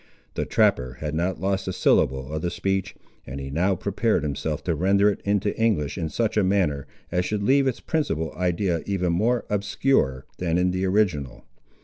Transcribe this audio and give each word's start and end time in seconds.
The 0.33 0.45
trapper 0.47 0.93
had 0.95 1.13
not 1.13 1.39
lost 1.39 1.67
a 1.67 1.71
syllable 1.73 2.33
of 2.33 2.41
the 2.41 2.49
speech, 2.49 2.95
and 3.27 3.39
he 3.39 3.51
now 3.51 3.75
prepared 3.75 4.23
himself 4.23 4.63
to 4.63 4.73
render 4.73 5.11
it 5.11 5.21
into 5.25 5.55
English 5.55 5.95
in 5.95 6.09
such 6.09 6.37
a 6.37 6.43
manner 6.43 6.87
as 7.11 7.23
should 7.23 7.43
leave 7.43 7.67
its 7.67 7.81
principal 7.81 8.33
idea 8.33 8.81
even 8.87 9.13
more 9.13 9.45
obscure 9.47 10.25
than 10.39 10.57
in 10.57 10.71
the 10.71 10.85
original. 10.87 11.45